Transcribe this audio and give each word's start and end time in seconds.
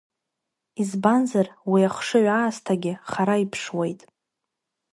Избанзар 0.81 1.47
уи 1.71 1.81
ахшыҩ 1.89 2.27
аасҭагьы 2.37 2.93
хара 3.09 3.35
иԥшуеит… 3.43 3.99